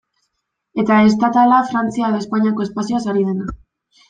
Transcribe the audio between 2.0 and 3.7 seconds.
edo Espainiako espazioaz ari dena.